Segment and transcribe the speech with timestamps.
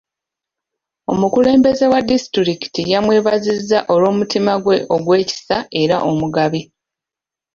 [1.11, 6.61] Omukulembeze wa disitulikiti yamwebazizza olw'omutima gwe ogw'ekisa era omugabi.